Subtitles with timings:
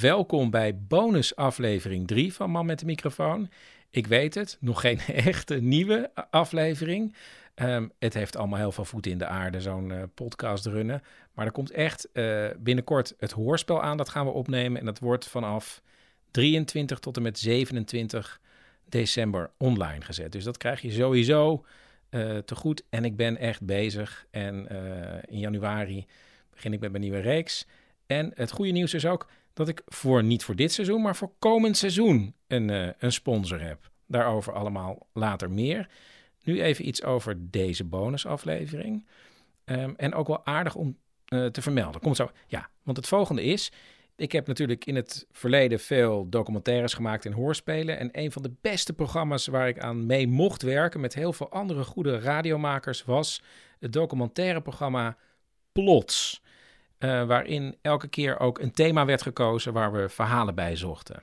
[0.00, 3.50] welkom bij bonusaflevering 3 van Man met de microfoon.
[3.90, 7.14] Ik weet het, nog geen echte nieuwe aflevering.
[7.54, 11.02] Ehm, het heeft allemaal heel veel voeten in de aarde, zo'n uh, podcast runnen.
[11.34, 14.80] Maar er komt echt uh, binnenkort het hoorspel aan, dat gaan we opnemen.
[14.80, 15.82] En dat wordt vanaf
[16.30, 18.40] 23 tot en met 27
[18.88, 20.32] december online gezet.
[20.32, 21.64] Dus dat krijg je sowieso
[22.10, 22.82] uh, te goed.
[22.88, 24.26] En ik ben echt bezig.
[24.30, 24.68] En
[25.28, 26.06] in januari
[26.50, 27.66] begin ik met mijn nieuwe reeks.
[28.06, 29.28] En het goede nieuws is ook
[29.60, 33.60] dat ik voor niet voor dit seizoen, maar voor komend seizoen een, uh, een sponsor
[33.60, 33.90] heb.
[34.06, 35.88] Daarover allemaal later meer.
[36.42, 39.06] Nu even iets over deze bonusaflevering.
[39.64, 40.96] Um, en ook wel aardig om
[41.28, 42.00] uh, te vermelden.
[42.00, 42.30] Komt zo.
[42.46, 43.72] Ja, want het volgende is.
[44.16, 47.98] Ik heb natuurlijk in het verleden veel documentaires gemaakt en hoorspelen.
[47.98, 51.50] En een van de beste programma's waar ik aan mee mocht werken met heel veel
[51.50, 53.42] andere goede radiomakers was
[53.78, 54.62] het documentaire
[55.72, 56.42] Plots.
[57.00, 61.22] Uh, waarin elke keer ook een thema werd gekozen waar we verhalen bij zochten.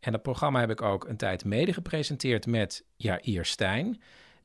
[0.00, 4.00] En dat programma heb ik ook een tijd mede gepresenteerd met Jair Stijn.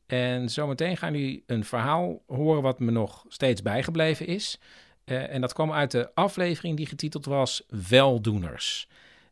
[0.06, 4.60] En zometeen gaan jullie een verhaal horen wat me nog steeds bijgebleven is.
[5.06, 8.88] Uh, en dat kwam uit de aflevering die getiteld was Weldoeners.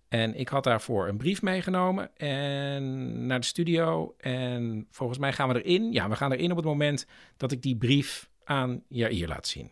[0.08, 4.16] En ik had daarvoor een brief meegenomen en naar de studio.
[4.18, 5.92] En volgens mij gaan we erin.
[5.92, 7.06] Ja, we gaan erin op het moment
[7.38, 9.72] dat ik die brief aan Jair laat zien.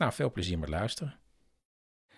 [0.00, 1.14] Nou, veel plezier met luisteren.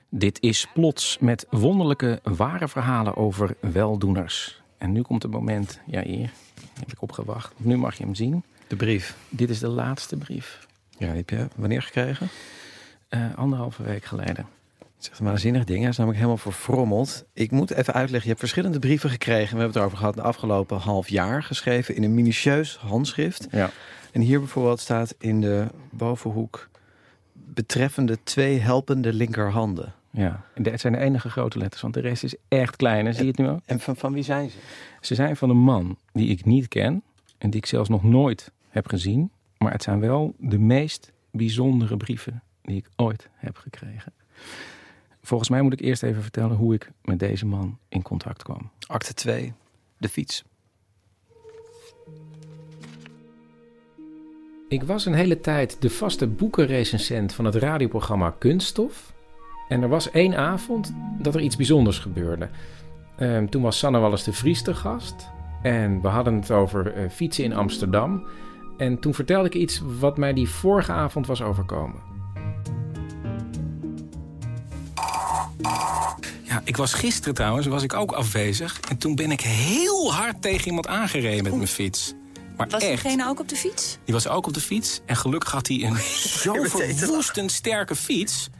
[0.09, 4.63] Dit is Plots met wonderlijke ware verhalen over weldoeners.
[4.79, 6.33] En nu komt het moment, ja hier,
[6.79, 7.53] heb ik opgewacht.
[7.57, 8.45] Nu mag je hem zien.
[8.67, 9.17] De brief.
[9.29, 10.67] Dit is de laatste brief.
[10.91, 12.29] Ja, die heb je wanneer gekregen?
[13.11, 14.47] Uh, anderhalve week geleden.
[14.97, 15.81] Het is een waanzinnig ding.
[15.81, 17.25] Hij is namelijk helemaal verfrommeld.
[17.33, 18.23] Ik moet even uitleggen.
[18.23, 19.57] Je hebt verschillende brieven gekregen.
[19.57, 21.43] We hebben het erover gehad de afgelopen half jaar.
[21.43, 23.47] Geschreven in een minutieus handschrift.
[23.51, 23.71] Ja.
[24.13, 26.71] En hier bijvoorbeeld staat in de bovenhoek...
[27.55, 29.95] betreffende twee helpende linkerhanden.
[30.11, 33.07] Ja, en het zijn de enige grote letters, want de rest is echt klein.
[33.07, 33.61] En zie je het nu ook?
[33.65, 34.57] En van, van wie zijn ze?
[35.01, 37.03] Ze zijn van een man die ik niet ken
[37.39, 39.31] en die ik zelfs nog nooit heb gezien.
[39.59, 44.13] Maar het zijn wel de meest bijzondere brieven die ik ooit heb gekregen.
[45.23, 48.71] Volgens mij moet ik eerst even vertellen hoe ik met deze man in contact kwam.
[48.87, 49.53] Acte 2,
[49.99, 50.45] de fiets.
[54.73, 59.13] Ik was een hele tijd de vaste boekenrecensent van het radioprogramma Kunststof.
[59.69, 62.49] En er was één avond dat er iets bijzonders gebeurde.
[63.21, 65.29] Um, toen was Sanne Wallis de Vries te gast.
[65.63, 68.27] En we hadden het over uh, fietsen in Amsterdam.
[68.77, 72.01] En toen vertelde ik iets wat mij die vorige avond was overkomen.
[76.43, 78.81] Ja, ik was gisteren trouwens, was ik ook afwezig.
[78.81, 82.15] En toen ben ik heel hard tegen iemand aangereden met mijn fiets.
[82.57, 83.99] Maar was echt, diegene ook op de fiets?
[84.05, 85.01] Die was ook op de fiets.
[85.05, 85.97] En gelukkig had hij een
[86.45, 88.51] zo verwoestend sterke fiets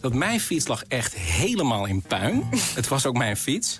[0.00, 2.48] dat mijn fiets lag echt helemaal in puin.
[2.78, 3.78] het was ook mijn fiets.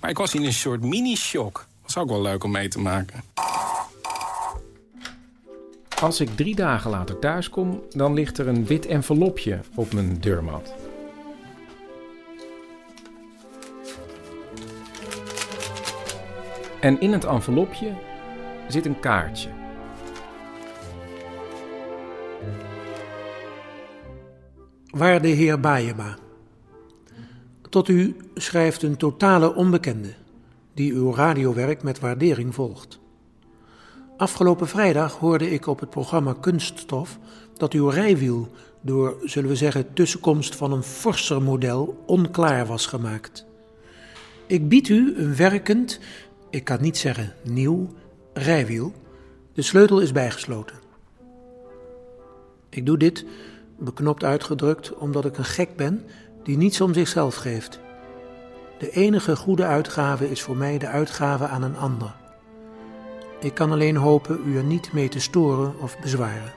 [0.00, 1.66] Maar ik was in een soort mini-shock.
[1.82, 3.22] Was ook wel leuk om mee te maken.
[6.00, 10.20] Als ik drie dagen later thuis kom, dan ligt er een wit envelopje op mijn
[10.20, 10.74] deurmat.
[16.80, 17.92] En in het envelopje
[18.68, 19.48] zit een kaartje.
[24.90, 26.16] Waarde heer Baayema,
[27.68, 30.14] tot u schrijft een totale onbekende
[30.74, 33.00] die uw radiowerk met waardering volgt.
[34.16, 37.18] Afgelopen vrijdag hoorde ik op het programma Kunststof
[37.56, 38.48] dat uw rijwiel
[38.80, 43.46] door, zullen we zeggen, tussenkomst van een forser model onklaar was gemaakt.
[44.46, 46.00] Ik bied u een werkend,
[46.50, 47.88] ik kan niet zeggen nieuw,
[48.38, 48.92] rijwiel.
[49.52, 50.76] De sleutel is bijgesloten.
[52.68, 53.24] Ik doe dit
[53.78, 56.04] beknopt uitgedrukt, omdat ik een gek ben
[56.42, 57.80] die niets om zichzelf geeft.
[58.78, 62.14] De enige goede uitgave is voor mij de uitgave aan een ander.
[63.40, 66.52] Ik kan alleen hopen u er niet mee te storen of bezwaren.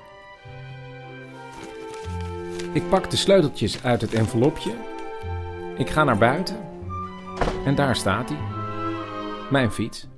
[2.73, 4.71] Ik pak de sleuteltjes uit het envelopje.
[5.77, 6.57] Ik ga naar buiten.
[7.65, 8.39] En daar staat hij.
[9.49, 10.10] Mijn fiets.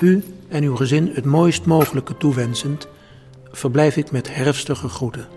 [0.00, 2.88] U en uw gezin het mooist mogelijke toewensend
[3.50, 5.35] verblijf ik met herfstige groeten.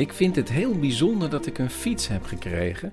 [0.00, 2.92] Ik vind het heel bijzonder dat ik een fiets heb gekregen.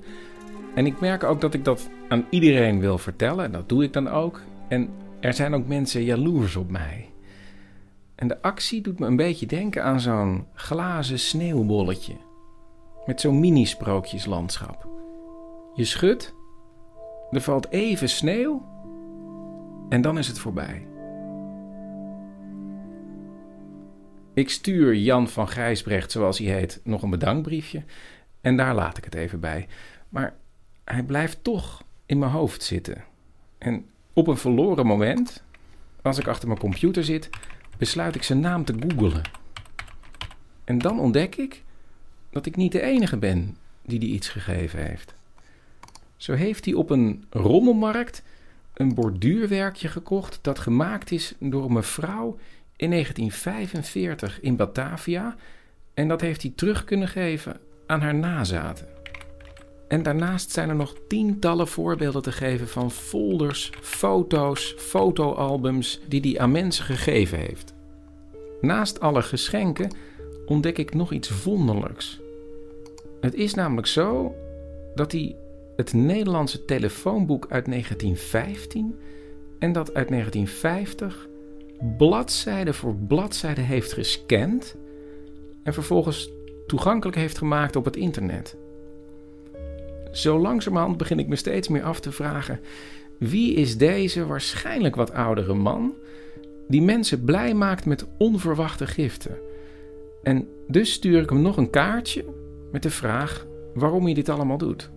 [0.76, 3.46] En ik merk ook dat ik dat aan iedereen wil vertellen.
[3.46, 4.42] En dat doe ik dan ook.
[4.68, 4.90] En
[5.20, 7.10] er zijn ook mensen jaloers op mij.
[8.16, 12.16] En de actie doet me een beetje denken aan zo'n glazen sneeuwbolletje.
[13.06, 14.88] Met zo'n mini-sprookjeslandschap.
[15.74, 16.36] Je schudt,
[17.32, 18.66] er valt even sneeuw
[19.90, 20.88] en dan is het voorbij.
[24.38, 27.84] Ik stuur Jan van Gijsbrecht, zoals hij heet, nog een bedankbriefje.
[28.42, 29.68] En daar laat ik het even bij.
[30.10, 30.36] Maar
[30.84, 33.04] hij blijft toch in mijn hoofd zitten.
[33.58, 35.44] En op een verloren moment,
[36.02, 37.30] als ik achter mijn computer zit,
[37.78, 39.22] besluit ik zijn naam te googelen.
[40.64, 41.64] En dan ontdek ik
[42.30, 45.14] dat ik niet de enige ben die die iets gegeven heeft.
[46.18, 48.24] Zo heeft hij op een rommelmarkt
[48.74, 52.38] een borduurwerkje gekocht dat gemaakt is door een mevrouw
[52.78, 55.36] in 1945 in Batavia.
[55.94, 58.88] En dat heeft hij terug kunnen geven aan haar nazaten.
[59.88, 66.40] En daarnaast zijn er nog tientallen voorbeelden te geven van folders, foto's, fotoalbums die hij
[66.40, 67.74] aan mensen gegeven heeft.
[68.62, 69.92] Naast alle geschenken
[70.46, 72.20] ontdek ik nog iets wonderlijks.
[73.22, 74.36] Het is namelijk zo
[74.96, 75.36] dat hij
[75.76, 79.00] het Nederlandse telefoonboek uit 1915
[79.60, 81.27] en dat uit 1950
[81.98, 84.76] bladzijde voor bladzijde heeft gescand
[85.64, 86.30] en vervolgens
[86.68, 88.58] toegankelijk heeft gemaakt op het internet.
[90.12, 92.60] Zo langzamerhand begin ik me steeds meer af te vragen:
[93.20, 95.94] wie is deze waarschijnlijk wat oudere man
[96.68, 99.38] die mensen blij maakt met onverwachte giften?
[100.24, 102.26] En dus stuur ik hem nog een kaartje
[102.72, 104.90] met de vraag waarom hij dit allemaal doet.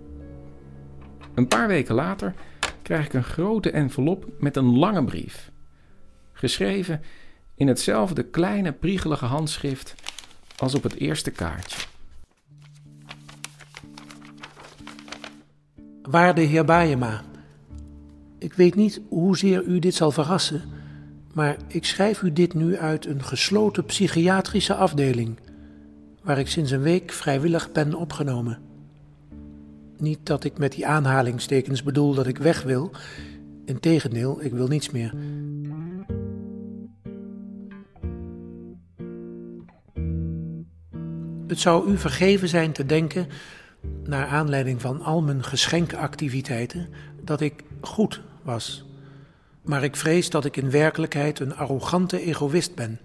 [1.34, 2.34] Een paar weken later
[2.82, 5.50] krijg ik een grote envelop met een lange brief.
[6.40, 7.00] Geschreven
[7.54, 9.94] in hetzelfde kleine priegelige handschrift
[10.56, 11.86] als op het eerste kaartje.
[16.02, 17.22] Waarde heer Baayema,
[18.38, 20.62] ik weet niet hoezeer u dit zal verrassen,
[21.32, 25.38] maar ik schrijf u dit nu uit een gesloten psychiatrische afdeling,
[26.22, 28.58] waar ik sinds een week vrijwillig ben opgenomen.
[29.96, 32.90] Niet dat ik met die aanhalingstekens bedoel dat ik weg wil,
[33.64, 35.14] integendeel, ik wil niets meer.
[41.50, 43.28] Het zou u vergeven zijn te denken
[44.04, 46.88] naar aanleiding van al mijn geschenkactiviteiten,
[47.22, 48.84] dat ik goed was.
[49.62, 53.00] Maar ik vrees dat ik in werkelijkheid een arrogante egoïst ben,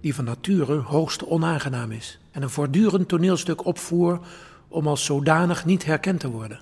[0.00, 4.20] die van nature hoogst onaangenaam is en een voortdurend toneelstuk opvoer
[4.68, 6.60] om als zodanig niet herkend te worden.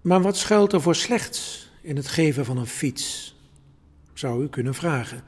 [0.00, 3.36] Maar wat schuilt er voor slechts in het geven van een fiets?
[4.14, 5.22] Zou u kunnen vragen.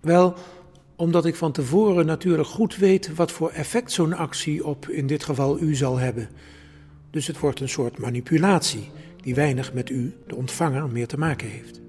[0.00, 0.36] Wel,
[0.98, 5.24] omdat ik van tevoren natuurlijk goed weet wat voor effect zo'n actie op in dit
[5.24, 6.28] geval u zal hebben.
[7.10, 8.90] Dus het wordt een soort manipulatie
[9.20, 11.80] die weinig met u, de ontvanger, meer te maken heeft.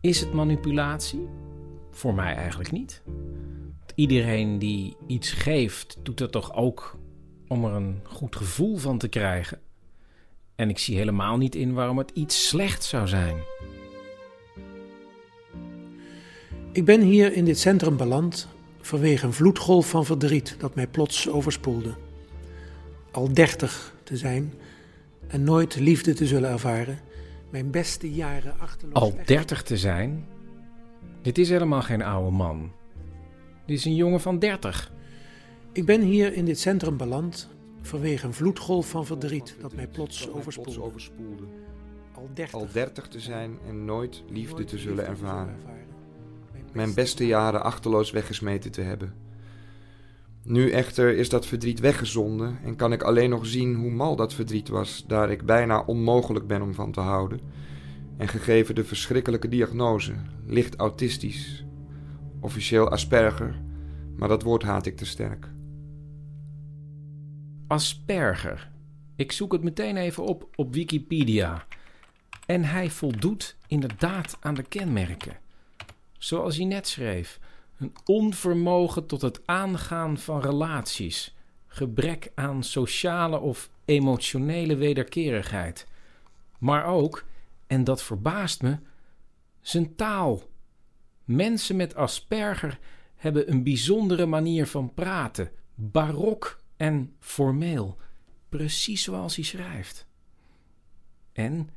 [0.00, 1.28] Is het manipulatie?
[1.90, 3.02] Voor mij eigenlijk niet.
[3.94, 6.98] Iedereen die iets geeft, doet dat toch ook
[7.48, 9.60] om er een goed gevoel van te krijgen.
[10.54, 13.36] En ik zie helemaal niet in waarom het iets slecht zou zijn.
[16.78, 18.48] Ik ben hier in dit centrum beland
[18.80, 21.94] vanwege een vloedgolf van verdriet dat mij plots overspoelde.
[23.10, 24.52] Al dertig te zijn
[25.26, 26.98] en nooit liefde te zullen ervaren,
[27.50, 28.94] mijn beste jaren achterloos.
[28.94, 30.26] Al dertig te zijn?
[31.22, 32.72] Dit is helemaal geen oude man.
[33.66, 34.92] Dit is een jongen van dertig.
[35.72, 37.48] Ik ben hier in dit centrum beland
[37.82, 41.44] vanwege een vloedgolf van verdriet dat mij plots overspoelde.
[42.12, 45.56] Al dertig, Al dertig te zijn en nooit liefde te zullen ervaren
[46.72, 49.14] mijn beste jaren achterloos weggesmeten te hebben.
[50.42, 54.34] Nu echter is dat verdriet weggezonden en kan ik alleen nog zien hoe mal dat
[54.34, 57.40] verdriet was, daar ik bijna onmogelijk ben om van te houden.
[58.16, 60.14] En gegeven de verschrikkelijke diagnose,
[60.46, 61.64] licht autistisch,
[62.40, 63.60] officieel Asperger,
[64.16, 65.48] maar dat woord haat ik te sterk.
[67.66, 68.70] Asperger.
[69.16, 71.66] Ik zoek het meteen even op op Wikipedia.
[72.46, 75.36] En hij voldoet inderdaad aan de kenmerken
[76.18, 77.38] zoals hij net schreef,
[77.78, 85.86] een onvermogen tot het aangaan van relaties, gebrek aan sociale of emotionele wederkerigheid.
[86.58, 87.24] Maar ook,
[87.66, 88.78] en dat verbaast me,
[89.60, 90.42] zijn taal.
[91.24, 92.78] Mensen met Asperger
[93.16, 97.96] hebben een bijzondere manier van praten, barok en formeel,
[98.48, 100.06] precies zoals hij schrijft.
[101.32, 101.70] En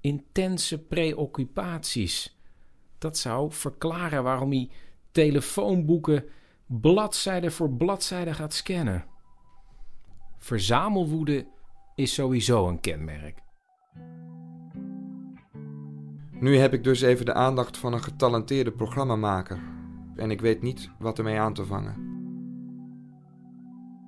[0.00, 2.31] intense preoccupaties
[3.02, 4.70] dat zou verklaren waarom hij
[5.10, 6.24] telefoonboeken
[6.66, 9.04] bladzijde voor bladzijde gaat scannen.
[10.38, 11.46] Verzamelwoede
[11.94, 13.40] is sowieso een kenmerk.
[16.30, 19.62] Nu heb ik dus even de aandacht van een getalenteerde programmamaker
[20.16, 22.10] en ik weet niet wat ermee aan te vangen.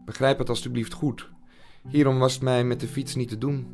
[0.05, 1.31] Begrijp het alstublieft goed.
[1.89, 3.67] Hierom was het mij met de fiets niet te doen.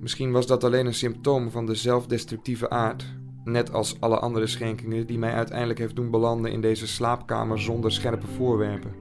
[0.00, 3.17] Misschien was dat alleen een symptoom van de zelfdestructieve aard,
[3.50, 7.92] net als alle andere schenkingen die mij uiteindelijk heeft doen belanden in deze slaapkamer zonder
[7.92, 8.94] scherpe voorwerpen.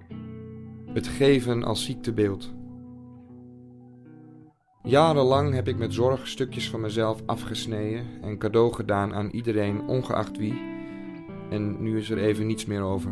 [0.94, 2.56] Het geven als ziektebeeld.
[4.84, 10.38] Jarenlang heb ik met zorg stukjes van mezelf afgesneden en cadeau gedaan aan iedereen, ongeacht
[10.38, 10.62] wie.
[11.50, 13.12] En nu is er even niets meer over.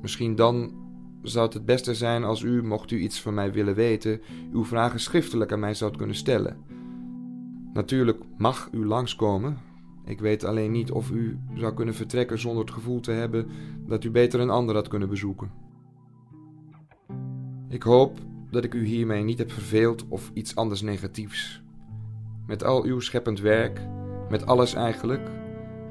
[0.00, 0.84] Misschien dan
[1.22, 4.20] zou het het beste zijn als u, mocht u iets van mij willen weten,
[4.52, 6.56] uw vragen schriftelijk aan mij zou kunnen stellen.
[7.76, 9.58] Natuurlijk mag u langskomen.
[10.04, 13.46] Ik weet alleen niet of u zou kunnen vertrekken zonder het gevoel te hebben
[13.86, 15.50] dat u beter een ander had kunnen bezoeken.
[17.68, 18.18] Ik hoop
[18.50, 21.62] dat ik u hiermee niet heb verveeld of iets anders negatiefs.
[22.46, 23.80] Met al uw scheppend werk,
[24.30, 25.30] met alles eigenlijk,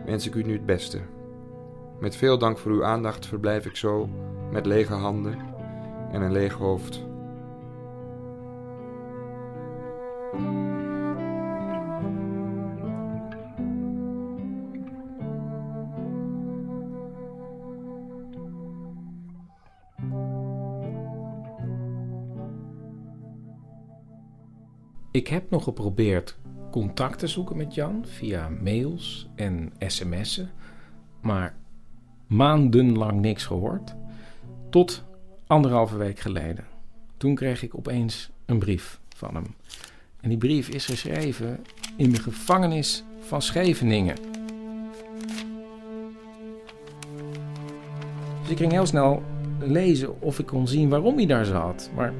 [0.05, 1.01] wens ik u nu het beste.
[1.99, 4.09] Met veel dank voor uw aandacht verblijf ik zo,
[4.51, 5.37] met lege handen
[6.11, 7.04] en een leeg hoofd.
[25.15, 26.37] Ik heb nog geprobeerd
[26.71, 30.49] contact te zoeken met Jan via mails en sms'en,
[31.21, 31.55] maar
[32.27, 33.95] maandenlang niks gehoord.
[34.69, 35.03] Tot
[35.47, 36.65] anderhalve week geleden.
[37.17, 39.55] Toen kreeg ik opeens een brief van hem.
[40.21, 41.59] En die brief is geschreven
[41.97, 44.15] in de gevangenis van Scheveningen.
[48.41, 49.23] Dus ik ging heel snel
[49.59, 51.91] lezen of ik kon zien waarom hij daar zat.
[51.95, 52.13] Maar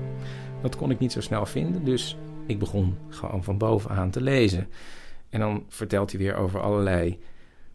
[0.61, 1.83] dat kon ik niet zo snel vinden.
[1.83, 4.67] Dus ik begon gewoon van bovenaan te lezen.
[5.29, 7.19] En dan vertelt hij weer over allerlei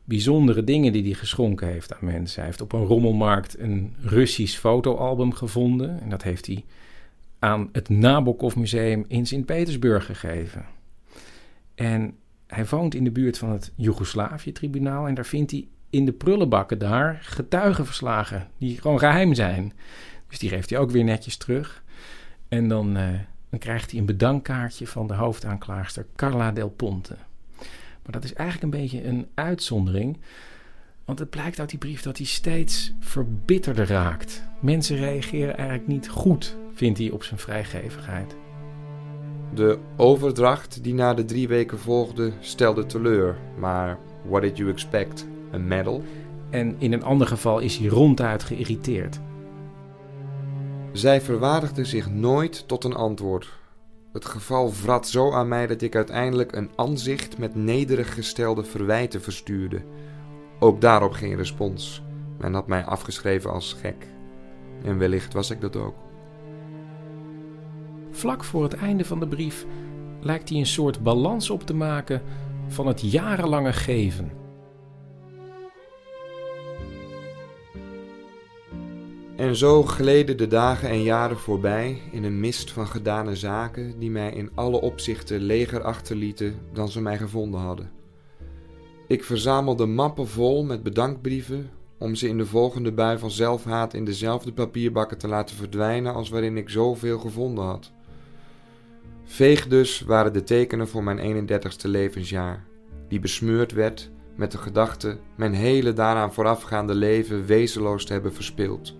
[0.05, 2.37] bijzondere dingen die hij geschonken heeft aan mensen.
[2.37, 6.00] Hij heeft op een rommelmarkt een Russisch fotoalbum gevonden.
[6.00, 6.65] En dat heeft hij
[7.39, 10.65] aan het Nabokov Museum in Sint-Petersburg gegeven.
[11.75, 12.15] En
[12.47, 15.07] hij woont in de buurt van het Joegoslavië-tribunaal.
[15.07, 19.73] En daar vindt hij in de prullenbakken daar getuigenverslagen die gewoon geheim zijn.
[20.29, 21.83] Dus die geeft hij ook weer netjes terug.
[22.49, 23.09] En dan, uh,
[23.50, 27.16] dan krijgt hij een bedankkaartje van de hoofdaanklaagster Carla Del Ponte.
[28.02, 30.19] Maar dat is eigenlijk een beetje een uitzondering.
[31.04, 34.42] Want het blijkt uit die brief dat hij steeds verbitterder raakt.
[34.61, 38.37] Mensen reageren eigenlijk niet goed, vindt hij, op zijn vrijgevigheid.
[39.54, 43.37] De overdracht die na de drie weken volgde stelde teleur.
[43.59, 45.26] Maar what did you expect?
[45.50, 46.02] Een medal?
[46.50, 49.21] En in een ander geval is hij ronduit geïrriteerd.
[50.93, 53.59] Zij verwaardigde zich nooit tot een antwoord.
[54.13, 59.23] Het geval vrat zo aan mij dat ik uiteindelijk een aanzicht met nederig gestelde verwijten
[59.23, 59.83] verstuurde.
[60.59, 62.03] Ook daarop geen respons.
[62.39, 64.07] Men had mij afgeschreven als gek.
[64.85, 65.97] En wellicht was ik dat ook.
[68.11, 69.67] Vlak voor het einde van de brief
[70.21, 72.23] lijkt hij een soort balans op te maken
[72.69, 74.40] van het jarenlange geven.
[79.41, 84.11] En zo gleden de dagen en jaren voorbij in een mist van gedane zaken die
[84.11, 87.91] mij in alle opzichten leger achterlieten dan ze mij gevonden hadden.
[89.07, 94.05] Ik verzamelde mappen vol met bedankbrieven om ze in de volgende bui van zelfhaat in
[94.05, 97.93] dezelfde papierbakken te laten verdwijnen als waarin ik zoveel gevonden had.
[99.25, 102.65] Veeg dus waren de tekenen voor mijn 31ste levensjaar,
[103.09, 108.99] die besmeurd werd met de gedachte mijn hele daaraan voorafgaande leven wezenloos te hebben verspild.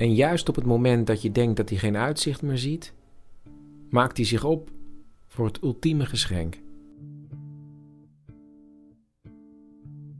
[0.00, 2.92] En juist op het moment dat je denkt dat hij geen uitzicht meer ziet,
[3.90, 4.70] maakt hij zich op
[5.26, 6.58] voor het ultieme geschenk.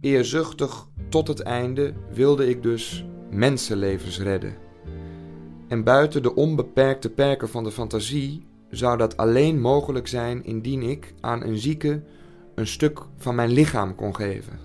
[0.00, 4.56] Eerzuchtig tot het einde wilde ik dus mensenlevens redden.
[5.68, 11.14] En buiten de onbeperkte perken van de fantasie zou dat alleen mogelijk zijn indien ik
[11.20, 12.02] aan een zieke
[12.54, 14.58] een stuk van mijn lichaam kon geven.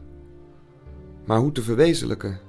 [1.26, 2.45] Maar hoe te verwezenlijken?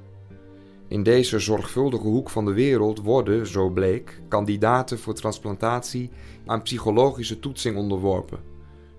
[0.89, 6.11] In deze zorgvuldige hoek van de wereld worden, zo bleek, kandidaten voor transplantatie
[6.47, 8.41] aan psychologische toetsing onderworpen,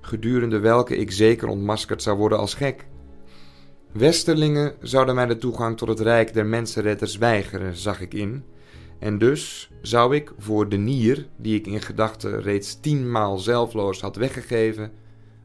[0.01, 2.87] gedurende welke ik zeker ontmaskerd zou worden als gek.
[3.91, 8.43] Westerlingen zouden mij de toegang tot het rijk der mensenredders weigeren, zag ik in,
[8.99, 14.15] en dus zou ik voor de nier, die ik in gedachten reeds tienmaal zelfloos had
[14.15, 14.91] weggegeven,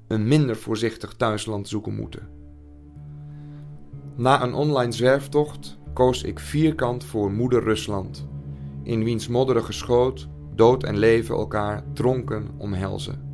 [0.09, 2.29] een minder voorzichtig thuisland zoeken moeten.
[4.17, 8.27] Na een online zwerftocht koos ik vierkant voor moeder Rusland,
[8.83, 13.31] in wiens modderige schoot dood en leven elkaar dronken omhelzen.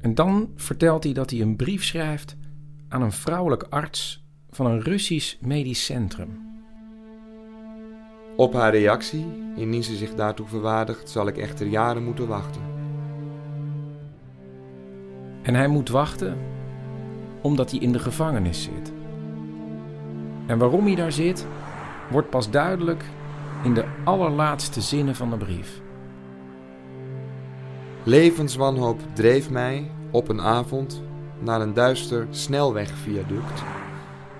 [0.00, 2.36] En dan vertelt hij dat hij een brief schrijft
[2.88, 6.50] aan een vrouwelijk arts van een Russisch medisch centrum.
[8.36, 9.26] Op haar reactie,
[9.56, 12.62] indien ze zich daartoe verwaardigt, zal ik echter jaren moeten wachten.
[15.42, 16.38] En hij moet wachten
[17.42, 19.01] omdat hij in de gevangenis zit.
[20.46, 21.46] En waarom hij daar zit,
[22.10, 23.04] wordt pas duidelijk
[23.62, 25.80] in de allerlaatste zinnen van de brief.
[28.02, 31.02] Levenswanhoop dreef mij op een avond
[31.38, 33.62] naar een duister snelwegviaduct,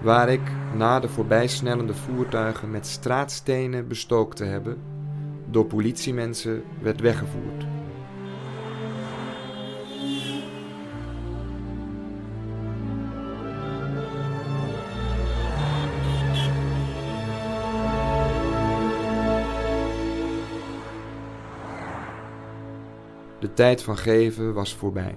[0.00, 0.40] waar ik,
[0.76, 4.76] na de voorbijsnellende voertuigen met straatstenen bestookt te hebben,
[5.50, 7.64] door politiemensen werd weggevoerd.
[23.54, 25.14] Tijd van geven was voorbij.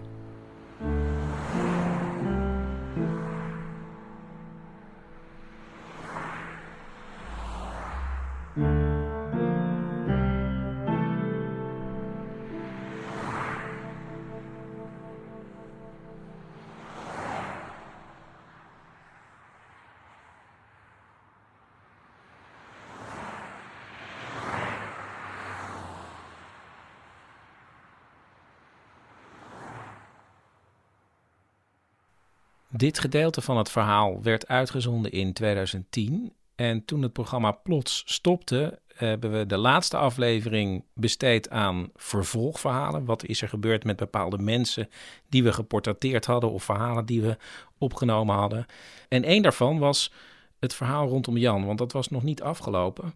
[32.86, 36.34] Dit gedeelte van het verhaal werd uitgezonden in 2010.
[36.56, 43.06] En toen het programma plots stopte, hebben we de laatste aflevering besteed aan vervolgverhalen.
[43.06, 44.90] Wat is er gebeurd met bepaalde mensen
[45.30, 47.38] die we geportretteerd hadden of verhalen die we
[47.78, 48.66] opgenomen hadden.
[49.08, 50.12] En één daarvan was
[50.60, 53.14] het verhaal rondom Jan, want dat was nog niet afgelopen.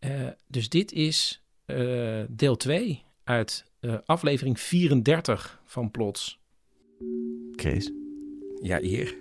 [0.00, 0.10] Uh,
[0.46, 6.38] dus dit is uh, deel 2 uit uh, aflevering 34 van Plots.
[7.56, 7.99] Kees?
[8.60, 9.16] Ja, hier.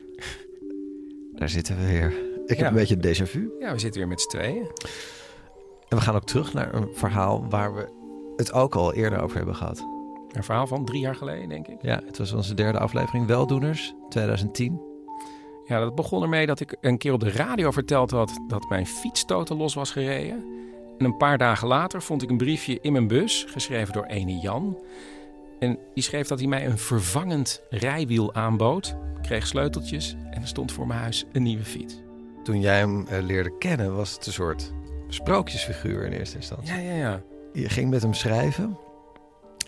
[1.34, 2.14] Daar zitten we weer.
[2.46, 3.52] Ik heb een beetje een déjà vu.
[3.60, 4.72] Ja, we zitten weer met z'n tweeën.
[5.88, 7.88] En we gaan ook terug naar een verhaal waar we
[8.36, 9.86] het ook al eerder over hebben gehad.
[10.32, 11.82] Een verhaal van drie jaar geleden, denk ik.
[11.82, 14.82] Ja, het was onze derde aflevering, Weldoeners, 2010.
[15.66, 18.88] Ja, dat begon ermee dat ik een keer op de radio verteld had dat mijn
[18.88, 20.46] fiets totaal los was gereden.
[20.98, 24.38] En een paar dagen later vond ik een briefje in mijn bus, geschreven door ene
[24.38, 24.78] Jan.
[25.60, 28.96] En die schreef dat hij mij een vervangend rijwiel aanbood.
[29.22, 32.02] Kreeg sleuteltjes en er stond voor mijn huis een nieuwe fiets.
[32.44, 34.74] Toen jij hem uh, leerde kennen, was het een soort
[35.08, 36.74] sprookjesfiguur in eerste instantie.
[36.74, 37.22] Ja, ja, ja.
[37.54, 38.78] Je ging met hem schrijven.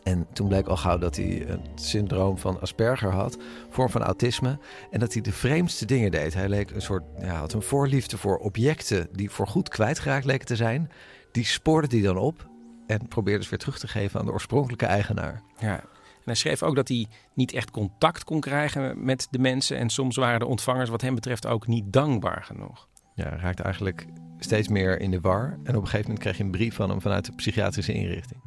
[0.04, 3.38] En toen bleek al gauw dat hij een syndroom van Asperger had,
[3.70, 4.58] vorm van autisme.
[4.92, 6.34] En dat hij de vreemdste dingen deed.
[6.34, 10.56] Hij leek een soort, ja, had een voorliefde voor objecten die voorgoed kwijtgeraakt leken te
[10.56, 10.92] zijn.
[11.32, 12.50] Die spoorde hij dan op
[12.92, 15.42] en probeerde ze weer terug te geven aan de oorspronkelijke eigenaar.
[15.60, 15.80] Ja,
[16.22, 19.78] en hij schreef ook dat hij niet echt contact kon krijgen met de mensen.
[19.78, 22.88] En soms waren de ontvangers wat hem betreft ook niet dankbaar genoeg.
[23.16, 24.06] Ja, hij raakte eigenlijk
[24.40, 25.58] steeds meer in de war.
[25.64, 28.42] En op een gegeven moment kreeg je een brief van hem vanuit de psychiatrische inrichting.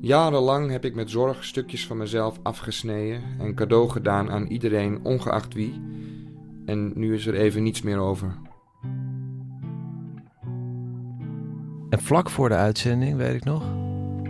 [0.00, 5.54] Jarenlang heb ik met zorg stukjes van mezelf afgesneden en cadeau gedaan aan iedereen, ongeacht
[5.54, 5.82] wie.
[6.66, 8.34] En nu is er even niets meer over.
[11.90, 13.62] En vlak voor de uitzending, weet ik nog.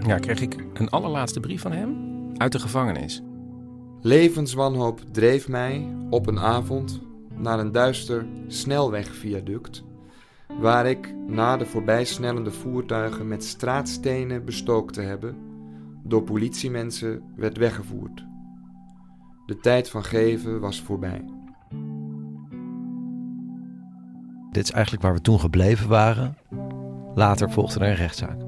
[0.07, 1.97] Ja, kreeg ik een allerlaatste brief van hem
[2.37, 3.23] uit de gevangenis.
[4.01, 7.01] Levenswanhoop dreef mij op een avond
[7.35, 9.85] naar een duister snelwegviaduct,
[10.61, 15.37] waar ik, na de voorbijsnellende voertuigen met straatstenen bestookt te hebben,
[16.05, 18.25] door politiemensen werd weggevoerd.
[19.47, 21.25] De tijd van geven was voorbij.
[24.51, 26.37] Dit is eigenlijk waar we toen gebleven waren.
[27.15, 28.41] Later volgde er een rechtszaak.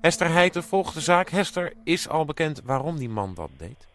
[0.00, 1.28] Hester Heijten volgt de zaak.
[1.28, 3.88] Hester, is al bekend waarom die man dat deed?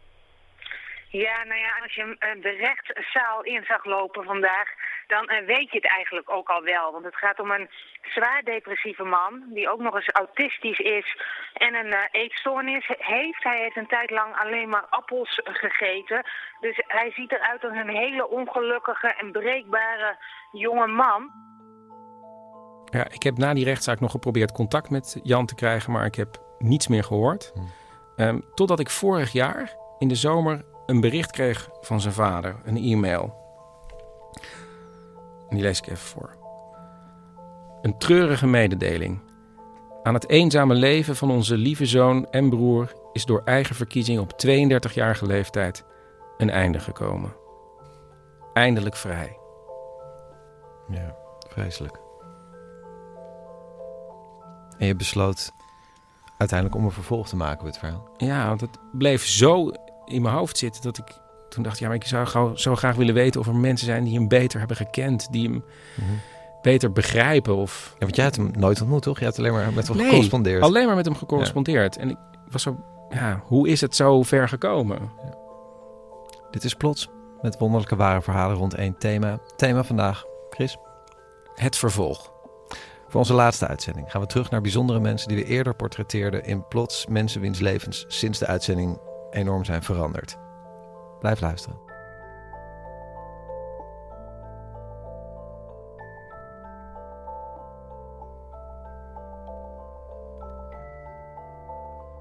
[1.10, 4.68] Ja, nou ja, als je hem uh, de rechtszaal in zag lopen vandaag,
[5.08, 6.92] dan uh, weet je het eigenlijk ook al wel.
[6.92, 7.70] Want het gaat om een
[8.02, 11.18] zwaar depressieve man, die ook nog eens autistisch is
[11.54, 13.44] en een uh, eetstoornis heeft.
[13.44, 16.26] Hij heeft een tijd lang alleen maar appels gegeten.
[16.60, 20.18] Dus hij ziet eruit als een hele ongelukkige en breekbare
[20.52, 21.32] jonge man.
[22.96, 26.16] Ja, ik heb na die rechtszaak nog geprobeerd contact met Jan te krijgen, maar ik
[26.16, 27.54] heb niets meer gehoord.
[27.54, 28.22] Hm.
[28.22, 32.78] Um, totdat ik vorig jaar in de zomer een bericht kreeg van zijn vader, een
[32.78, 33.36] e-mail.
[35.50, 36.36] En die lees ik even voor.
[37.82, 39.20] Een treurige mededeling.
[40.04, 44.32] Aan het eenzame leven van onze lieve zoon en broer is door eigen verkiezing op
[44.48, 45.84] 32-jarige leeftijd
[46.38, 47.36] een einde gekomen.
[48.54, 49.38] Eindelijk vrij.
[50.90, 51.16] Ja,
[51.48, 52.05] Vreselijk.
[54.78, 55.54] En je besloot
[56.38, 58.08] uiteindelijk om een vervolg te maken op het verhaal.
[58.18, 59.72] Ja, want het bleef zo
[60.06, 63.14] in mijn hoofd zitten dat ik toen dacht, ja, maar ik zou zo graag willen
[63.14, 65.64] weten of er mensen zijn die hem beter hebben gekend, die hem
[65.96, 66.10] Mhm.
[66.62, 67.56] beter begrijpen.
[67.56, 67.90] Of...
[67.94, 69.18] Ja, want jij hebt hem nooit ontmoet, toch?
[69.20, 70.62] Je hebt alleen maar met hem Nee, gecorrespondeerd.
[70.64, 71.98] Alleen maar met hem gecorrespondeerd.
[71.98, 72.18] En ik
[72.52, 72.78] was zo,
[73.10, 75.00] ja, hoe is het zo ver gekomen?
[76.52, 77.10] Dit is Plots,
[77.42, 79.40] met wonderlijke ware verhalen rond één thema.
[79.56, 80.78] Thema vandaag, Chris?
[81.56, 82.34] Het vervolg.
[83.15, 86.67] Voor onze laatste uitzending gaan we terug naar bijzondere mensen die we eerder portretteerden in
[86.67, 88.99] Plots, mensen wiens levens sinds de uitzending
[89.32, 90.38] enorm zijn veranderd.
[91.19, 91.80] Blijf luisteren.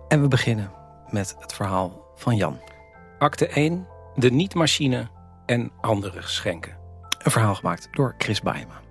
[0.09, 0.70] En we beginnen
[1.11, 2.61] met het verhaal van Jan.
[3.18, 5.09] Acte 1, de niet-machine
[5.46, 6.76] en andere geschenken.
[7.18, 8.84] Een verhaal gemaakt door Chris Baema.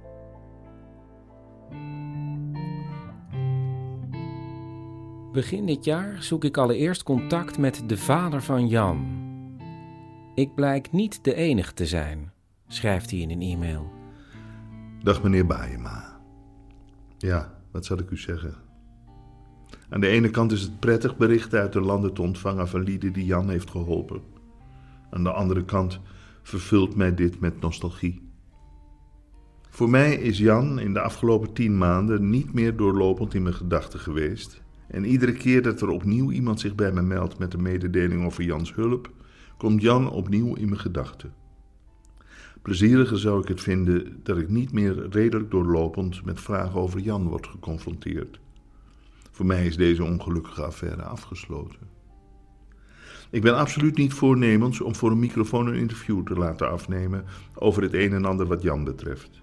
[5.34, 9.06] Begin dit jaar zoek ik allereerst contact met de vader van Jan.
[10.36, 12.32] Ik blijk niet de enige te zijn,
[12.67, 13.91] schrijft hij in een e-mail.
[15.04, 16.19] Dag meneer Baayema.
[17.17, 18.56] Ja, wat zal ik u zeggen?
[19.89, 23.13] Aan de ene kant is het prettig berichten uit de landen te ontvangen van lieden
[23.13, 24.22] die Jan heeft geholpen.
[25.10, 26.00] Aan de andere kant
[26.43, 28.32] vervult mij dit met nostalgie.
[29.69, 34.00] Voor mij is Jan in de afgelopen tien maanden niet meer doorlopend in mijn gedachten
[34.00, 34.62] geweest.
[34.88, 38.43] En iedere keer dat er opnieuw iemand zich bij me meldt met een mededeling over
[38.43, 39.12] Jans hulp,
[39.58, 41.34] komt Jan opnieuw in mijn gedachten.
[42.62, 47.28] Plezieriger zou ik het vinden dat ik niet meer redelijk doorlopend met vragen over Jan
[47.28, 48.39] word geconfronteerd.
[49.32, 51.80] Voor mij is deze ongelukkige affaire afgesloten.
[53.30, 57.84] Ik ben absoluut niet voornemens om voor een microfoon een interview te laten afnemen over
[57.84, 59.42] het een en ander wat Jan betreft.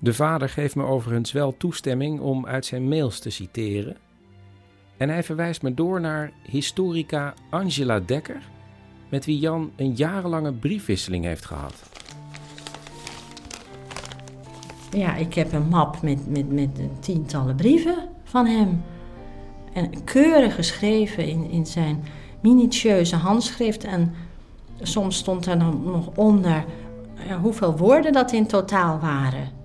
[0.00, 3.96] De vader geeft me overigens wel toestemming om uit zijn mails te citeren.
[4.96, 8.42] En hij verwijst me door naar historica Angela Dekker,
[9.08, 11.74] met wie Jan een jarenlange briefwisseling heeft gehad.
[14.90, 18.82] Ja, ik heb een map met, met, met tientallen brieven van hem.
[19.72, 22.04] En keurig geschreven in, in zijn
[22.40, 23.84] minutieuze handschrift.
[23.84, 24.14] En
[24.80, 26.64] soms stond er dan nog onder
[27.26, 29.57] ja, hoeveel woorden dat in totaal waren.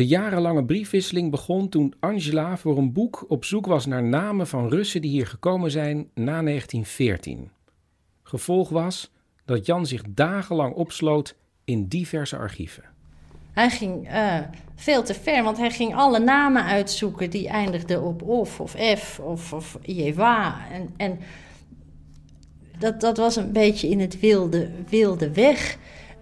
[0.00, 4.68] De jarenlange briefwisseling begon toen Angela voor een boek op zoek was naar namen van
[4.68, 7.50] Russen die hier gekomen zijn na 1914.
[8.22, 9.12] Gevolg was
[9.44, 12.84] dat Jan zich dagenlang opsloot in diverse archieven.
[13.52, 14.38] Hij ging uh,
[14.74, 19.18] veel te ver, want hij ging alle namen uitzoeken die eindigden op of of f
[19.18, 20.68] of, of jewa.
[20.72, 21.18] En, en
[22.78, 25.78] dat, dat was een beetje in het wilde, wilde weg.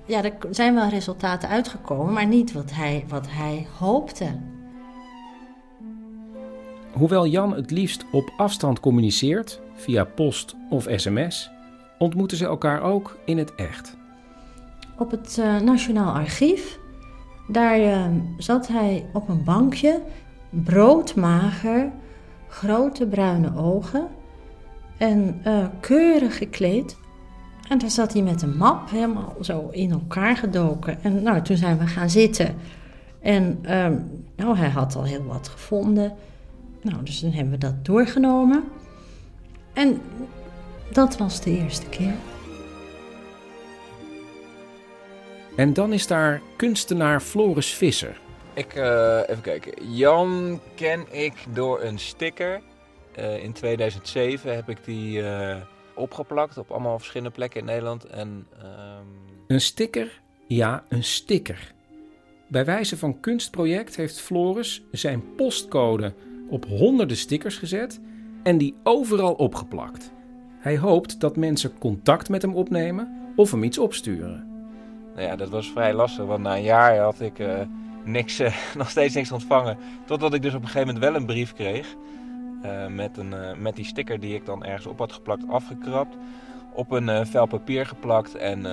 [0.09, 4.27] Ja, er zijn wel resultaten uitgekomen, maar niet wat hij, wat hij hoopte.
[6.93, 11.51] Hoewel Jan het liefst op afstand communiceert, via post of sms,
[11.99, 13.97] ontmoeten ze elkaar ook in het echt.
[14.99, 16.79] Op het uh, Nationaal Archief,
[17.49, 18.07] daar uh,
[18.39, 20.03] zat hij op een bankje,
[20.51, 21.91] broodmager,
[22.49, 24.09] grote bruine ogen
[24.99, 26.97] en uh, keurig gekleed.
[27.69, 31.03] En daar zat hij met een map helemaal zo in elkaar gedoken.
[31.03, 32.57] En nou, toen zijn we gaan zitten.
[33.21, 36.13] En um, nou, hij had al heel wat gevonden.
[36.83, 38.65] Nou, dus dan hebben we dat doorgenomen.
[39.73, 40.01] En
[40.93, 42.15] dat was de eerste keer.
[45.57, 48.21] En dan is daar kunstenaar Floris Visser.
[48.55, 49.95] Ik, uh, even kijken.
[49.95, 52.61] Jan ken ik door een sticker.
[53.19, 55.21] Uh, in 2007 heb ik die...
[55.21, 55.57] Uh,
[55.99, 58.05] opgeplakt op allemaal verschillende plekken in Nederland.
[58.05, 59.07] En, um...
[59.47, 60.21] Een sticker?
[60.47, 61.73] Ja, een sticker.
[62.49, 66.15] Bij wijze van kunstproject heeft Floris zijn postcode
[66.49, 68.01] op honderden stickers gezet
[68.43, 70.13] en die overal opgeplakt.
[70.59, 74.47] Hij hoopt dat mensen contact met hem opnemen of hem iets opsturen.
[75.15, 77.61] Nou ja, dat was vrij lastig, want na een jaar had ik uh,
[78.05, 79.79] niks, uh, nog steeds niks ontvangen.
[80.07, 81.95] Totdat ik dus op een gegeven moment wel een brief kreeg.
[82.65, 86.17] Uh, met, een, uh, met die sticker die ik dan ergens op had geplakt, afgekrapt.
[86.73, 88.35] Op een uh, vel papier geplakt.
[88.35, 88.67] En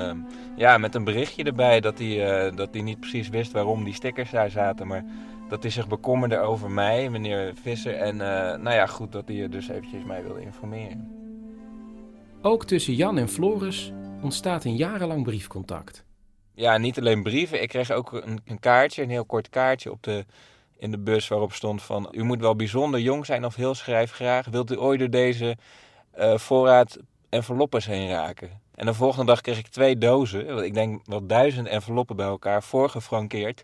[0.55, 4.31] ja, met een berichtje erbij dat hij dat hij niet precies wist waarom die stickers
[4.31, 4.87] daar zaten.
[4.87, 5.05] Maar
[5.49, 7.95] dat hij zich bekommerde over mij, meneer Visser.
[7.95, 8.17] En
[8.61, 11.11] nou ja, goed, dat hij dus eventjes mij wilde informeren.
[12.41, 16.05] Ook tussen Jan en Floris ontstaat een jarenlang briefcontact.
[16.53, 17.61] Ja, niet alleen brieven.
[17.61, 20.25] Ik kreeg ook een, een kaartje, een heel kort kaartje op de
[20.77, 22.07] in de bus waarop stond van...
[22.11, 24.45] u moet wel bijzonder jong zijn of heel schrijfgraag.
[24.45, 25.57] Wilt u ooit door deze
[26.17, 26.97] uh, voorraad
[27.29, 28.49] enveloppes heen raken.
[28.75, 32.63] En de volgende dag kreeg ik twee dozen, ik denk wel duizend enveloppen bij elkaar,
[32.63, 33.61] voorgefrankeerd.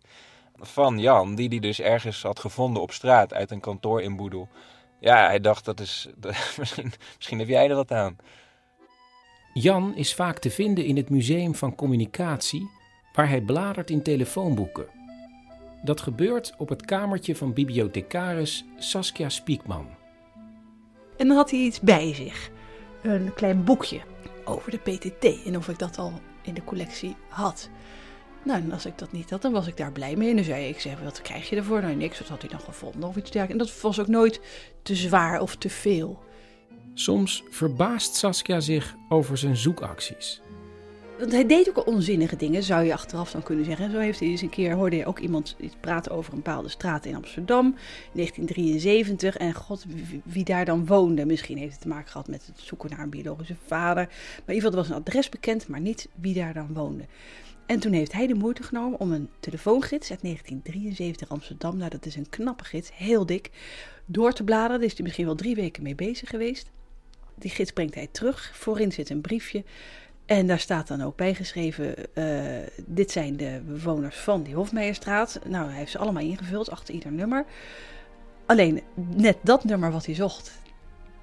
[0.60, 4.48] Van Jan, die die dus ergens had gevonden op straat uit een kantoor in Boedel.
[5.00, 6.10] Ja, hij dacht, dat is,
[6.60, 8.18] misschien, misschien heb jij er wat aan.
[9.54, 12.70] Jan is vaak te vinden in het Museum van Communicatie,
[13.14, 15.01] waar hij bladert in telefoonboeken.
[15.84, 19.88] Dat gebeurt op het kamertje van bibliothecaris Saskia Spiekman.
[21.18, 22.50] En dan had hij iets bij zich.
[23.02, 24.02] Een klein boekje
[24.46, 27.70] over de PTT en of ik dat al in de collectie had.
[28.44, 30.30] Nou, en als ik dat niet had, dan was ik daar blij mee.
[30.30, 31.82] En dan zei ik, zeg, wat krijg je ervoor?
[31.82, 33.52] Nou, niks, wat had hij dan gevonden of iets dergelijks.
[33.62, 34.42] En dat was ook nooit
[34.82, 36.24] te zwaar of te veel.
[36.94, 40.42] Soms verbaast Saskia zich over zijn zoekacties.
[41.22, 43.86] Want hij deed ook onzinnige dingen, zou je achteraf dan kunnen zeggen.
[43.86, 46.70] En zo heeft hij eens een keer, hoorde je ook iemand praten over een bepaalde
[46.70, 47.76] straat in Amsterdam,
[48.14, 49.38] 1973.
[49.38, 51.26] En god, wie, wie, daar dan woonde.
[51.26, 54.06] Misschien heeft het te maken gehad met het zoeken naar een biologische vader.
[54.06, 57.06] Maar in ieder geval, er was een adres bekend, maar niet wie daar dan woonde.
[57.66, 62.06] En toen heeft hij de moeite genomen om een telefoongids uit 1973 Amsterdam, nou dat
[62.06, 63.50] is een knappe gids, heel dik,
[64.06, 64.78] door te bladeren.
[64.78, 66.72] Daar is hij misschien wel drie weken mee bezig geweest.
[67.42, 68.52] Die gids brengt hij terug.
[68.54, 69.64] Voorin zit een briefje.
[70.32, 72.26] En daar staat dan ook bijgeschreven: uh,
[72.86, 75.40] dit zijn de bewoners van die Hofmeijerstraat.
[75.46, 77.46] Nou, hij heeft ze allemaal ingevuld achter ieder nummer.
[78.46, 78.82] Alleen
[79.16, 80.52] net dat nummer wat hij zocht,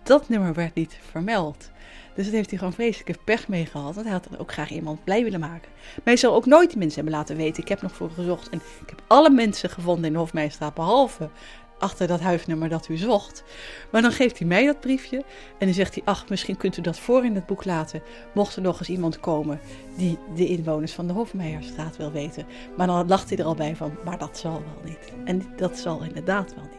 [0.03, 1.71] dat nummer werd niet vermeld.
[2.14, 3.94] Dus dat heeft hij gewoon vreselijke pech mee gehad.
[3.94, 5.71] Want hij had dan ook graag iemand blij willen maken.
[5.94, 7.62] Maar hij zal ook nooit mensen hebben laten weten.
[7.62, 8.49] Ik heb nog voor gezocht.
[8.49, 10.73] En ik heb alle mensen gevonden in de.
[10.75, 11.31] Behalve
[11.79, 13.45] achter dat huisnummer dat u zocht.
[13.91, 15.17] Maar dan geeft hij mij dat briefje
[15.59, 18.03] en dan zegt hij: Ach, misschien kunt u dat voor in het boek laten.
[18.35, 19.61] Mocht er nog eens iemand komen
[19.97, 22.47] die de inwoners van de Hofmeijerstraat wil weten.
[22.77, 25.12] Maar dan lacht hij er al bij van: Maar dat zal wel niet.
[25.25, 26.77] En dat zal inderdaad wel niet.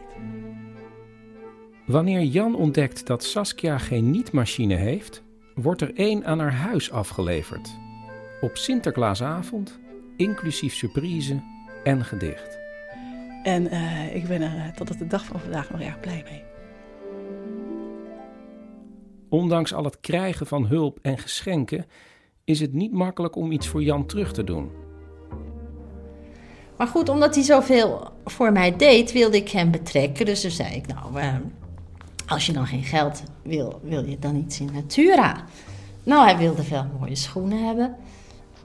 [1.86, 5.22] Wanneer Jan ontdekt dat Saskia geen nietmachine heeft,
[5.54, 7.70] wordt er één aan haar huis afgeleverd.
[8.40, 9.78] Op Sinterklaasavond,
[10.16, 11.42] inclusief surprise
[11.84, 12.59] en gedicht.
[13.42, 16.24] En uh, ik ben er uh, tot op de dag van vandaag nog erg blij
[16.30, 16.42] mee.
[19.28, 21.86] Ondanks al het krijgen van hulp en geschenken
[22.44, 24.70] is het niet makkelijk om iets voor Jan terug te doen.
[26.76, 30.26] Maar goed, omdat hij zoveel voor mij deed, wilde ik hem betrekken.
[30.26, 31.34] Dus toen zei ik, nou, uh,
[32.26, 35.44] als je dan geen geld wil, wil je dan iets in Natura?
[36.02, 37.96] Nou, hij wilde veel mooie schoenen hebben.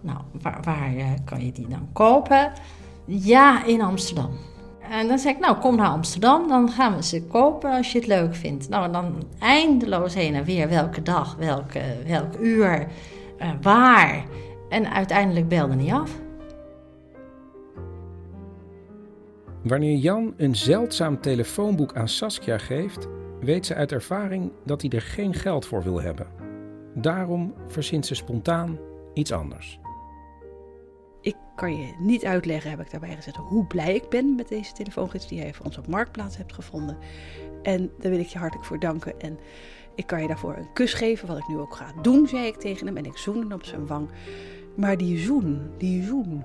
[0.01, 0.93] Nou, waar, waar
[1.25, 2.51] kan je die dan kopen?
[3.05, 4.37] Ja, in Amsterdam.
[4.89, 7.97] En dan zei ik, nou kom naar Amsterdam, dan gaan we ze kopen als je
[7.97, 8.69] het leuk vindt.
[8.69, 12.87] Nou, dan eindeloos heen en weer, welke dag, welke, welk uur,
[13.39, 14.25] uh, waar.
[14.69, 16.11] En uiteindelijk belde hij af.
[19.63, 23.07] Wanneer Jan een zeldzaam telefoonboek aan Saskia geeft,
[23.41, 26.27] weet ze uit ervaring dat hij er geen geld voor wil hebben.
[26.93, 28.77] Daarom verzint ze spontaan
[29.13, 29.79] iets anders
[31.25, 34.73] ik kan je niet uitleggen, heb ik daarbij gezet, hoe blij ik ben met deze
[34.73, 36.97] telefoongids die jij voor ons op Marktplaats hebt gevonden.
[37.63, 39.19] En daar wil ik je hartelijk voor danken.
[39.19, 39.39] En
[39.95, 42.55] ik kan je daarvoor een kus geven, wat ik nu ook ga doen, zei ik
[42.55, 42.97] tegen hem.
[42.97, 44.09] En ik zoende op zijn wang.
[44.75, 46.43] Maar die zoen, die zoen,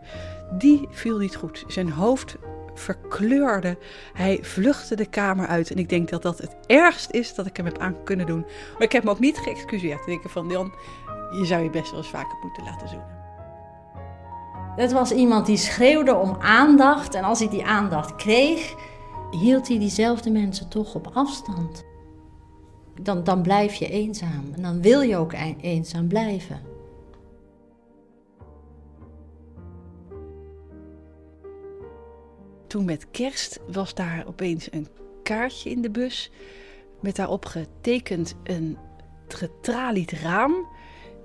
[0.59, 1.65] die viel niet goed.
[1.67, 2.37] Zijn hoofd
[2.75, 3.79] verkleurde.
[4.13, 5.71] Hij vluchtte de kamer uit.
[5.71, 8.41] En ik denk dat dat het ergst is dat ik hem heb aan kunnen doen.
[8.73, 10.01] Maar ik heb hem ook niet geëxcuseerd.
[10.01, 10.73] Ik denk van, Jan,
[11.39, 13.20] je zou je best wel eens vaker moeten laten zoenen.
[14.77, 17.15] Het was iemand die schreeuwde om aandacht.
[17.15, 18.75] En als hij die aandacht kreeg,
[19.31, 21.85] hield hij diezelfde mensen toch op afstand.
[23.03, 24.53] Dan, dan blijf je eenzaam.
[24.55, 26.61] En dan wil je ook eenzaam blijven.
[32.67, 34.89] Toen met kerst was daar opeens een
[35.23, 36.31] kaartje in de bus.
[37.01, 38.79] Met daarop getekend een
[39.29, 40.67] getralied raam.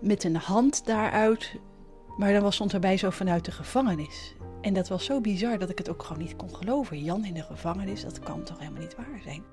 [0.02, 1.60] Met een hand daaruit
[2.18, 4.36] maar dan was, stond erbij zo vanuit de gevangenis.
[4.62, 7.04] En dat was zo bizar dat ik het ook gewoon niet kon geloven.
[7.04, 9.44] Jan in de gevangenis, dat kan toch helemaal niet waar zijn?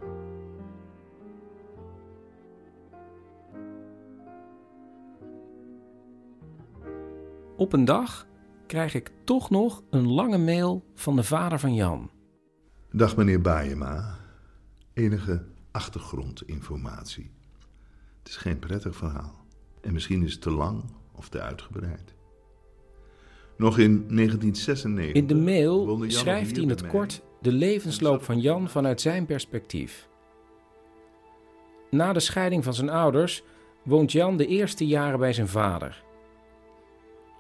[7.57, 8.27] Op een dag
[8.67, 12.11] krijg ik toch nog een lange mail van de vader van Jan.
[12.91, 14.19] Dag meneer Baayema.
[14.93, 17.31] Enige achtergrondinformatie.
[18.19, 19.45] Het is geen prettig verhaal.
[19.81, 22.15] En misschien is het te lang of te uitgebreid.
[23.63, 25.13] Nog in 1996.
[25.13, 30.09] In de mail schrijft hij in het kort de levensloop van Jan vanuit zijn perspectief.
[31.91, 33.43] Na de scheiding van zijn ouders
[33.83, 36.03] woont Jan de eerste jaren bij zijn vader.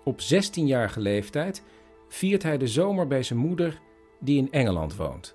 [0.05, 1.63] Op 16-jarige leeftijd
[2.09, 3.81] viert hij de zomer bij zijn moeder,
[4.21, 5.35] die in Engeland woont.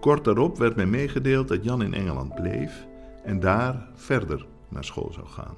[0.00, 2.86] Kort daarop werd mij meegedeeld dat Jan in Engeland bleef
[3.24, 5.56] en daar verder naar school zou gaan.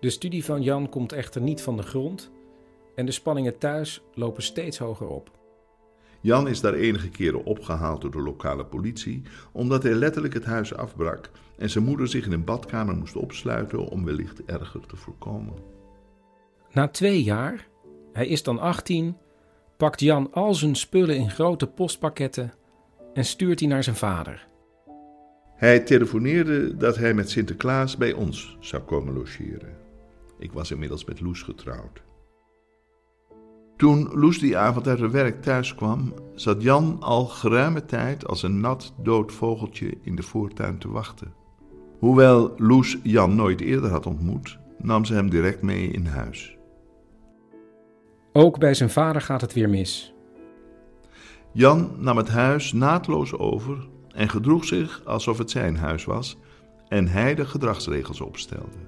[0.00, 2.30] De studie van Jan komt echter niet van de grond
[2.94, 5.30] en de spanningen thuis lopen steeds hoger op.
[6.20, 10.74] Jan is daar enige keren opgehaald door de lokale politie omdat hij letterlijk het huis
[10.74, 15.54] afbrak en zijn moeder zich in een badkamer moest opsluiten om wellicht erger te voorkomen.
[16.72, 17.68] Na twee jaar,
[18.12, 19.16] hij is dan 18,
[19.76, 22.52] pakt Jan al zijn spullen in grote postpakketten
[23.14, 24.46] en stuurt die naar zijn vader.
[25.54, 29.76] Hij telefoneerde dat hij met Sinterklaas bij ons zou komen logeren.
[30.38, 32.02] Ik was inmiddels met Loes getrouwd.
[33.76, 38.42] Toen Loes die avond uit haar werk thuis kwam, zat Jan al geruime tijd als
[38.42, 41.32] een nat dood vogeltje in de voortuin te wachten.
[41.98, 46.56] Hoewel Loes Jan nooit eerder had ontmoet, nam ze hem direct mee in huis.
[48.32, 50.14] Ook bij zijn vader gaat het weer mis.
[51.52, 56.38] Jan nam het huis naadloos over en gedroeg zich alsof het zijn huis was
[56.88, 58.78] en hij de gedragsregels opstelde.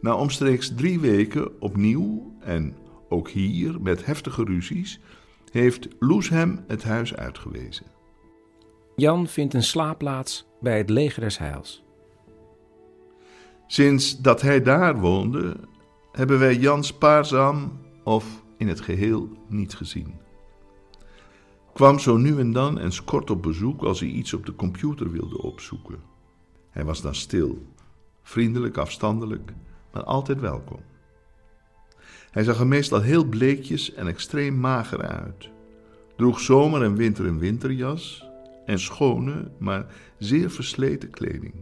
[0.00, 2.74] Na omstreeks drie weken opnieuw en
[3.14, 5.00] ook hier met heftige ruzies
[5.50, 7.86] heeft Loes hem het huis uitgewezen.
[8.96, 11.84] Jan vindt een slaapplaats bij het leger des heils.
[13.66, 15.56] Sinds dat hij daar woonde,
[16.12, 20.14] hebben wij Jan spaarzaam of in het geheel niet gezien.
[21.72, 25.10] Kwam zo nu en dan eens kort op bezoek als hij iets op de computer
[25.10, 25.98] wilde opzoeken.
[26.70, 27.66] Hij was dan stil,
[28.22, 29.52] vriendelijk, afstandelijk,
[29.92, 30.80] maar altijd welkom.
[32.34, 35.48] Hij zag er meestal heel bleekjes en extreem mager uit.
[36.16, 38.28] Droeg zomer en winter een winterjas
[38.66, 39.86] en schone, maar
[40.18, 41.54] zeer versleten kleding.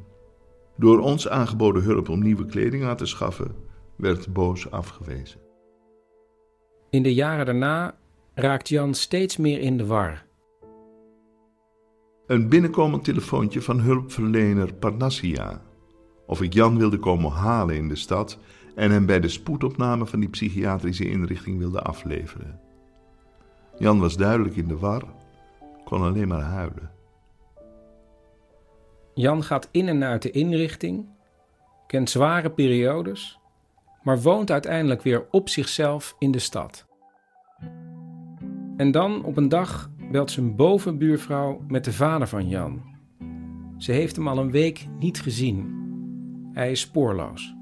[0.76, 3.54] Door ons aangeboden hulp om nieuwe kleding aan te schaffen,
[3.96, 5.40] werd boos afgewezen.
[6.90, 7.98] In de jaren daarna
[8.35, 10.24] raakt Jan steeds meer in de war.
[12.26, 15.62] Een binnenkomend telefoontje van hulpverlener Parnassia.
[16.26, 18.38] Of ik Jan wilde komen halen in de stad
[18.74, 22.61] en hem bij de spoedopname van die psychiatrische inrichting wilde afleveren.
[23.78, 25.02] Jan was duidelijk in de war,
[25.85, 26.90] kon alleen maar huilen.
[29.14, 31.06] Jan gaat in en uit de inrichting,
[31.87, 33.38] kent zware periodes,
[34.02, 36.87] maar woont uiteindelijk weer op zichzelf in de stad.
[38.76, 42.82] En dan op een dag belt zijn bovenbuurvrouw met de vader van Jan.
[43.78, 45.80] Ze heeft hem al een week niet gezien.
[46.52, 47.54] Hij is spoorloos.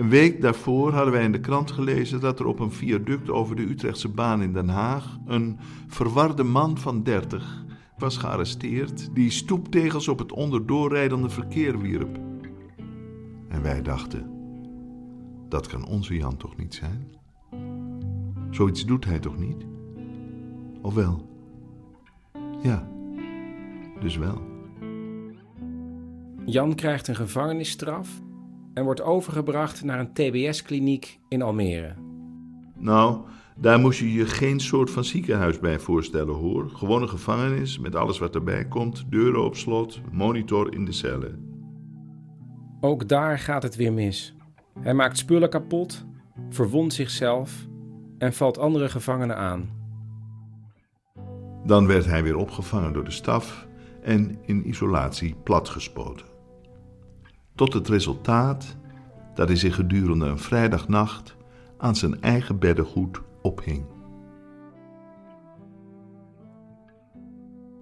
[0.00, 3.56] Een week daarvoor hadden wij in de krant gelezen dat er op een viaduct over
[3.56, 7.64] de Utrechtse baan in Den Haag een verwarde man van 30
[7.98, 12.18] was gearresteerd die stoeptegels op het onderdoorrijdende verkeer wierp.
[13.48, 14.30] En wij dachten,
[15.48, 17.14] dat kan onze Jan toch niet zijn?
[18.50, 19.66] Zoiets doet hij toch niet?
[20.82, 21.28] Of wel?
[22.62, 22.88] Ja,
[24.00, 24.42] dus wel.
[26.44, 28.20] Jan krijgt een gevangenisstraf
[28.80, 31.94] en wordt overgebracht naar een TBS-kliniek in Almere.
[32.78, 33.20] Nou,
[33.56, 36.70] daar moest je je geen soort van ziekenhuis bij voorstellen hoor.
[36.70, 41.48] Gewoon een gevangenis met alles wat erbij komt: deuren op slot, monitor in de cellen.
[42.80, 44.34] Ook daar gaat het weer mis.
[44.80, 46.04] Hij maakt spullen kapot,
[46.50, 47.66] verwondt zichzelf
[48.18, 49.70] en valt andere gevangenen aan.
[51.64, 53.66] Dan werd hij weer opgevangen door de staf
[54.02, 56.29] en in isolatie platgespoten.
[57.54, 58.76] Tot het resultaat
[59.34, 61.36] dat hij zich gedurende een vrijdagnacht
[61.78, 63.84] aan zijn eigen beddengoed ophing.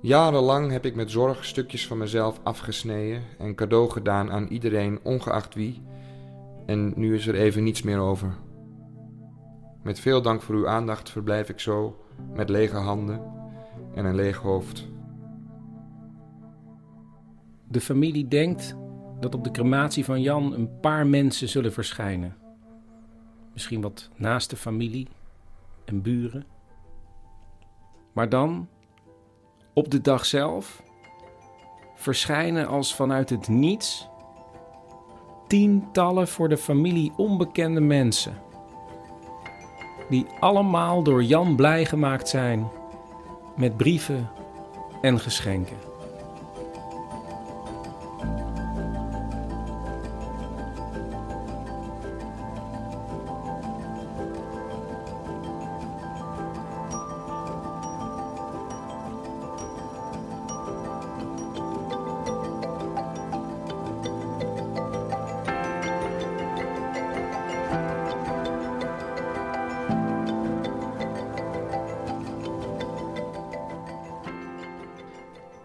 [0.01, 5.55] Jarenlang heb ik met zorg stukjes van mezelf afgesneden en cadeau gedaan aan iedereen, ongeacht
[5.55, 5.83] wie.
[6.67, 8.35] En nu is er even niets meer over.
[9.83, 11.97] Met veel dank voor uw aandacht verblijf ik zo,
[12.35, 13.21] met lege handen
[13.95, 14.89] en een leeg hoofd.
[17.69, 18.77] De familie denkt
[19.21, 22.37] dat op de crematie van Jan een paar mensen zullen verschijnen.
[23.53, 25.09] Misschien wat naaste familie
[25.85, 26.47] en buren.
[28.13, 28.69] Maar dan,
[29.75, 30.83] op de dag zelf,
[31.95, 34.09] verschijnen als vanuit het niets
[35.47, 38.39] tientallen voor de familie onbekende mensen.
[40.09, 42.71] Die allemaal door Jan blij gemaakt zijn
[43.57, 44.31] met brieven
[45.03, 45.88] en geschenken.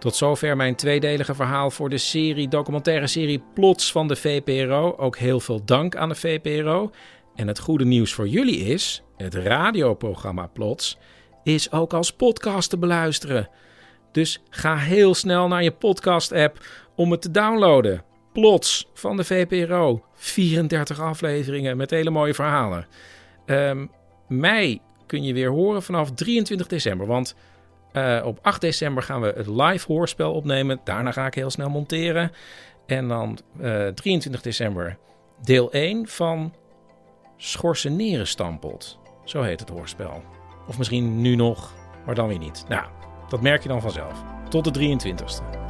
[0.03, 4.95] Tot zover mijn tweedelige verhaal voor de serie, documentaire serie Plots van de VPRO.
[4.97, 6.91] Ook heel veel dank aan de VPRO.
[7.35, 10.97] En het goede nieuws voor jullie is: het radioprogramma Plots
[11.43, 13.49] is ook als podcast te beluisteren.
[14.11, 18.03] Dus ga heel snel naar je podcast-app om het te downloaden.
[18.33, 20.03] Plots van de VPRO.
[20.15, 22.87] 34 afleveringen met hele mooie verhalen.
[23.45, 23.91] Um,
[24.27, 27.07] mij kun je weer horen vanaf 23 december.
[27.07, 27.35] Want
[27.93, 30.79] uh, op 8 december gaan we het live hoorspel opnemen.
[30.83, 32.31] Daarna ga ik heel snel monteren.
[32.85, 34.97] En dan uh, 23 december
[35.41, 36.53] deel 1 van
[37.37, 38.99] Schorseneren Stampot.
[39.23, 40.23] Zo heet het hoorspel.
[40.67, 41.73] Of misschien nu nog,
[42.05, 42.65] maar dan weer niet.
[42.67, 42.85] Nou,
[43.29, 44.23] dat merk je dan vanzelf.
[44.49, 45.62] Tot de 23ste.